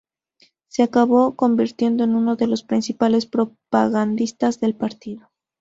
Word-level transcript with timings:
Se 0.67 0.81
acabó 0.81 1.35
convirtiendo 1.35 2.03
en 2.03 2.15
uno 2.15 2.35
de 2.35 2.47
los 2.47 2.63
principales 2.63 3.27
propagandistas 3.27 4.59
del 4.59 4.73
partido. 4.75 5.29